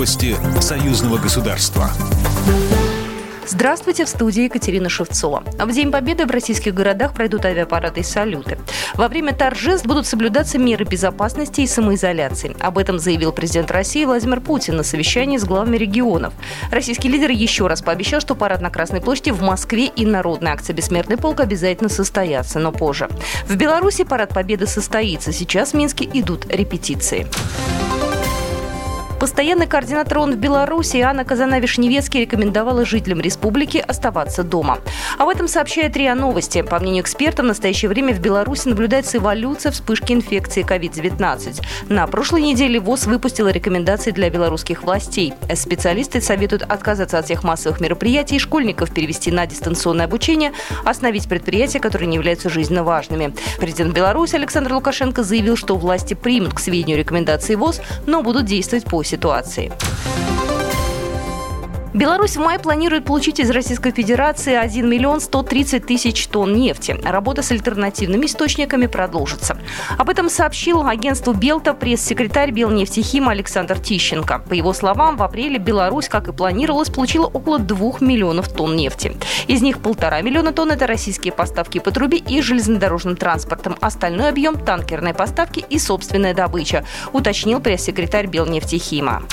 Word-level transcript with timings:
Новости 0.00 0.34
союзного 0.62 1.18
государства. 1.18 1.90
Здравствуйте, 3.46 4.06
в 4.06 4.08
студии 4.08 4.44
Екатерина 4.44 4.88
Шевцова. 4.88 5.44
В 5.58 5.72
День 5.72 5.92
Победы 5.92 6.24
в 6.24 6.30
российских 6.30 6.72
городах 6.72 7.12
пройдут 7.12 7.44
авиапарады 7.44 8.00
и 8.00 8.02
салюты. 8.02 8.56
Во 8.94 9.08
время 9.08 9.34
торжеств 9.34 9.84
будут 9.84 10.06
соблюдаться 10.06 10.56
меры 10.56 10.86
безопасности 10.86 11.60
и 11.60 11.66
самоизоляции. 11.66 12.56
Об 12.60 12.78
этом 12.78 12.98
заявил 12.98 13.30
президент 13.32 13.70
России 13.70 14.06
Владимир 14.06 14.40
Путин 14.40 14.78
на 14.78 14.84
совещании 14.84 15.36
с 15.36 15.44
главами 15.44 15.76
регионов. 15.76 16.32
Российский 16.70 17.10
лидер 17.10 17.30
еще 17.30 17.66
раз 17.66 17.82
пообещал, 17.82 18.22
что 18.22 18.34
парад 18.34 18.62
на 18.62 18.70
Красной 18.70 19.02
площади 19.02 19.32
в 19.32 19.42
Москве 19.42 19.84
и 19.84 20.06
народная 20.06 20.54
акция 20.54 20.72
«Бессмертный 20.72 21.18
полк» 21.18 21.40
обязательно 21.40 21.90
состоятся, 21.90 22.58
но 22.58 22.72
позже. 22.72 23.10
В 23.46 23.54
Беларуси 23.54 24.04
парад 24.04 24.32
Победы 24.32 24.66
состоится. 24.66 25.30
Сейчас 25.30 25.72
в 25.72 25.74
Минске 25.74 26.08
идут 26.10 26.46
репетиции. 26.50 27.26
Постоянный 29.20 29.66
координатор 29.66 30.20
ООН 30.20 30.32
в 30.32 30.36
Беларуси 30.36 30.96
Анна 30.96 31.26
Казана-Вишневецкий 31.26 32.22
рекомендовала 32.22 32.86
жителям 32.86 33.20
республики 33.20 33.76
оставаться 33.76 34.42
дома. 34.42 34.78
Об 35.18 35.28
этом 35.28 35.46
сообщает 35.46 35.94
РИА 35.94 36.14
Новости. 36.14 36.62
По 36.62 36.78
мнению 36.80 37.02
экспертов, 37.02 37.44
в 37.44 37.48
настоящее 37.48 37.90
время 37.90 38.14
в 38.14 38.20
Беларуси 38.20 38.68
наблюдается 38.68 39.18
эволюция 39.18 39.72
вспышки 39.72 40.14
инфекции 40.14 40.64
COVID-19. 40.64 41.60
На 41.90 42.06
прошлой 42.06 42.40
неделе 42.40 42.80
ВОЗ 42.80 43.08
выпустила 43.08 43.48
рекомендации 43.48 44.10
для 44.10 44.30
белорусских 44.30 44.84
властей. 44.84 45.34
Специалисты 45.54 46.22
советуют 46.22 46.62
отказаться 46.62 47.18
от 47.18 47.26
всех 47.26 47.44
массовых 47.44 47.78
мероприятий, 47.78 48.38
школьников 48.38 48.90
перевести 48.90 49.30
на 49.30 49.44
дистанционное 49.44 50.06
обучение, 50.06 50.52
остановить 50.82 51.28
предприятия, 51.28 51.78
которые 51.78 52.08
не 52.08 52.16
являются 52.16 52.48
жизненно 52.48 52.84
важными. 52.84 53.34
Президент 53.58 53.92
Беларуси 53.92 54.36
Александр 54.36 54.72
Лукашенко 54.72 55.22
заявил, 55.22 55.58
что 55.58 55.76
власти 55.76 56.14
примут 56.14 56.54
к 56.54 56.58
сведению 56.58 56.96
рекомендации 56.96 57.54
ВОЗ, 57.54 57.82
но 58.06 58.22
будут 58.22 58.46
действовать 58.46 58.86
по 58.86 59.09
ситуации. 59.10 59.72
Беларусь 61.92 62.36
в 62.36 62.40
мае 62.40 62.60
планирует 62.60 63.04
получить 63.04 63.40
из 63.40 63.50
Российской 63.50 63.90
Федерации 63.90 64.54
1 64.54 64.88
миллион 64.88 65.20
130 65.20 65.84
тысяч 65.84 66.28
тонн 66.28 66.54
нефти. 66.54 66.96
Работа 67.02 67.42
с 67.42 67.50
альтернативными 67.50 68.26
источниками 68.26 68.86
продолжится. 68.86 69.58
Об 69.98 70.08
этом 70.08 70.30
сообщил 70.30 70.86
агентству 70.86 71.32
Белта 71.32 71.74
пресс-секретарь 71.74 72.52
Белнефтехим 72.52 73.28
Александр 73.28 73.80
Тищенко. 73.80 74.38
По 74.48 74.52
его 74.52 74.72
словам, 74.72 75.16
в 75.16 75.22
апреле 75.24 75.58
Беларусь, 75.58 76.08
как 76.08 76.28
и 76.28 76.32
планировалось, 76.32 76.90
получила 76.90 77.26
около 77.26 77.58
2 77.58 77.94
миллионов 78.00 78.48
тонн 78.52 78.76
нефти. 78.76 79.16
Из 79.48 79.60
них 79.60 79.80
полтора 79.80 80.20
миллиона 80.20 80.52
тонн– 80.52 80.70
это 80.72 80.86
российские 80.86 81.32
поставки 81.32 81.80
по 81.80 81.90
трубе 81.90 82.18
и 82.18 82.40
железнодорожным 82.40 83.16
транспортом. 83.16 83.76
Остальной 83.80 84.28
объем– 84.28 84.56
танкерные 84.64 85.12
поставки 85.12 85.64
и 85.68 85.80
собственная 85.80 86.34
добыча, 86.34 86.84
уточнил 87.12 87.60
пресс-секретарь 87.60 88.28
Белнефтехима. 88.28 89.24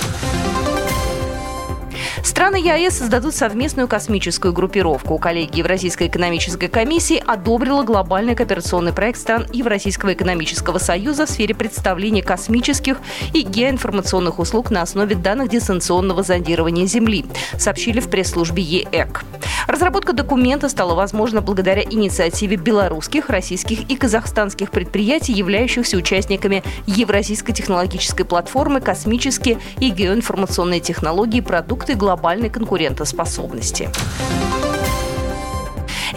Страны 2.23 2.58
ЕАЭС 2.58 2.98
создадут 3.00 3.36
совместную 3.36 3.88
космическую 3.88 4.54
группировку. 4.54 5.18
Коллегия 5.18 5.60
Евразийской 5.60 6.08
экономической 6.08 6.68
комиссии 6.68 7.22
одобрила 7.26 7.84
глобальный 7.84 8.36
кооперационный 8.36 8.94
проект 8.94 9.20
стран 9.20 9.46
Евразийского 9.52 10.14
экономического 10.14 10.78
союза 10.78 11.26
в 11.26 11.30
сфере 11.30 11.56
представления 11.56 12.23
космических 12.23 12.98
и 13.34 13.42
геоинформационных 13.42 14.40
услуг 14.40 14.72
на 14.72 14.82
основе 14.82 15.16
данных 15.16 15.50
дистанционного 15.50 16.23
зондирования 16.23 16.86
Земли, 16.86 17.26
сообщили 17.58 18.00
в 18.00 18.10
пресс-службе 18.10 18.64
ЕЭК. 18.64 19.23
Разработка 19.68 20.14
документа 20.14 20.70
стала 20.70 20.96
возможна 20.96 21.42
благодаря 21.42 21.84
инициативе 21.84 22.56
белорусских, 22.56 23.30
российских 23.30 23.90
и 23.90 23.98
казахстанских 23.98 24.72
предприятий, 24.72 25.34
являющихся 25.34 25.98
участниками 25.98 26.64
Евразийской 26.86 27.54
технологической 27.54 28.26
платформы 28.26 28.80
«Космические 28.80 29.60
и 29.80 29.90
геоинформационные 29.90 30.80
технологии. 30.80 31.42
Продукты 31.42 31.95
глобальной 31.95 32.50
конкурентоспособности». 32.50 33.90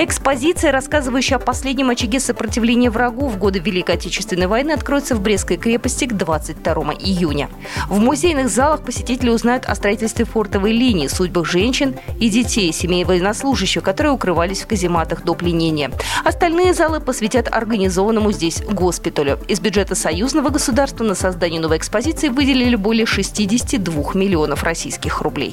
Экспозиция, 0.02 0.72
рассказывающая 0.72 1.36
о 1.36 1.40
последнем 1.40 1.90
очаге 1.90 2.20
сопротивления 2.20 2.88
врагу 2.88 3.28
в 3.28 3.36
годы 3.36 3.58
Великой 3.58 3.96
Отечественной 3.96 4.46
войны, 4.46 4.70
откроется 4.70 5.14
в 5.14 5.20
Брестской 5.20 5.58
крепости 5.58 6.06
к 6.06 6.14
22 6.14 6.72
июня. 6.94 7.50
В 7.86 7.98
музейных 7.98 8.48
залах 8.48 8.82
посетители 8.82 9.28
узнают 9.28 9.66
о 9.66 9.74
строительстве 9.74 10.24
фортовой 10.24 10.72
линии, 10.72 11.06
судьбах 11.06 11.44
женщин 11.44 11.96
и 12.18 12.30
детей, 12.30 12.72
семей 12.72 13.04
военнослужащих, 13.04 13.82
которые 13.82 14.14
укрывались 14.14 14.62
в 14.62 14.68
казематах 14.68 15.22
до 15.22 15.34
пленения. 15.34 15.90
Остальные 16.24 16.72
залы 16.72 17.00
посвятят 17.00 17.48
организованному 17.52 18.32
здесь 18.32 18.62
госпиталю. 18.62 19.38
Из 19.48 19.60
бюджета 19.60 19.94
союзного 19.94 20.48
государства 20.48 21.04
на 21.04 21.14
создание 21.14 21.60
новой 21.60 21.76
экспозиции 21.76 22.28
выделили 22.30 22.74
более 22.74 23.04
62 23.04 24.14
миллионов 24.14 24.62
российских 24.62 25.20
рублей. 25.20 25.52